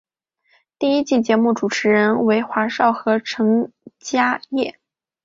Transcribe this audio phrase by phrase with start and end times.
[0.79, 4.79] 第一季节目主持人为华少和陈嘉桦。